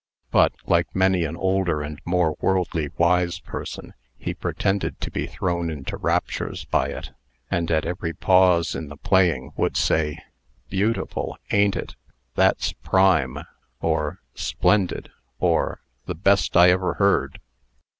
But, 0.31 0.53
like 0.65 0.95
many 0.95 1.25
an 1.25 1.35
older 1.37 1.83
and 1.83 2.01
more 2.05 2.35
worldly 2.41 2.89
wise 2.97 3.37
person, 3.39 3.93
he 4.17 4.33
pretended 4.33 4.99
to 5.01 5.11
be 5.11 5.27
thrown 5.27 5.69
into 5.69 5.95
raptures 5.95 6.65
by 6.65 6.87
it, 6.87 7.11
and, 7.51 7.69
at 7.69 7.85
every 7.85 8.11
pause 8.11 8.73
in 8.73 8.87
the 8.87 8.97
playing, 8.97 9.51
would 9.57 9.77
say, 9.77 10.17
"Beautiful! 10.69 11.37
a'n't 11.51 11.75
it?" 11.75 11.95
"That's 12.33 12.73
prime!" 12.73 13.41
or 13.79 14.21
"Splendid!" 14.33 15.11
or 15.37 15.81
"The 16.07 16.15
best 16.15 16.57
I 16.57 16.71
ever 16.71 16.95
heerd." 16.95 17.39